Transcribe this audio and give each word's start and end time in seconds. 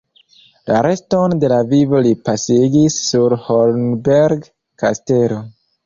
La 0.71 0.79
reston 0.85 1.35
de 1.43 1.51
la 1.53 1.59
vivo 1.75 2.01
li 2.07 2.15
pasigis 2.31 2.99
sur 3.11 3.39
Hornberg-kastelo. 3.47 5.45